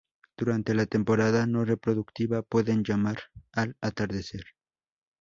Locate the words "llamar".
2.83-3.19